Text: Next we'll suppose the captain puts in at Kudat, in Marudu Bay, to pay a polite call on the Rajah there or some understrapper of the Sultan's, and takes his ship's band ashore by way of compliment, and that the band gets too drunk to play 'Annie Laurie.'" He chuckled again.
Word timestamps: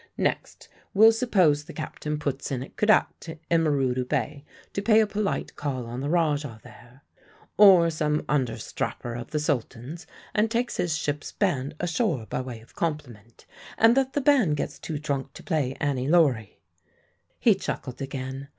Next 0.17 0.67
we'll 0.95 1.11
suppose 1.11 1.65
the 1.65 1.73
captain 1.73 2.17
puts 2.17 2.49
in 2.51 2.63
at 2.63 2.75
Kudat, 2.75 3.37
in 3.51 3.61
Marudu 3.63 4.03
Bay, 4.03 4.43
to 4.73 4.81
pay 4.81 4.99
a 4.99 5.05
polite 5.05 5.55
call 5.55 5.85
on 5.85 6.01
the 6.01 6.09
Rajah 6.09 6.59
there 6.63 7.03
or 7.55 7.91
some 7.91 8.25
understrapper 8.27 9.13
of 9.13 9.29
the 9.29 9.37
Sultan's, 9.37 10.07
and 10.33 10.49
takes 10.49 10.77
his 10.77 10.97
ship's 10.97 11.31
band 11.33 11.75
ashore 11.79 12.25
by 12.25 12.41
way 12.41 12.61
of 12.61 12.73
compliment, 12.73 13.45
and 13.77 13.95
that 13.95 14.13
the 14.13 14.21
band 14.21 14.57
gets 14.57 14.79
too 14.79 14.97
drunk 14.97 15.33
to 15.33 15.43
play 15.43 15.77
'Annie 15.79 16.07
Laurie.'" 16.07 16.57
He 17.39 17.53
chuckled 17.53 18.01
again. 18.01 18.47